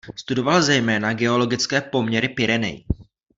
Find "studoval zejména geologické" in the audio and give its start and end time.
0.15-1.81